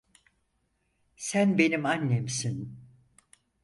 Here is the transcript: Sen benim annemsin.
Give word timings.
Sen 1.15 1.57
benim 1.57 1.83
annemsin. 1.85 2.77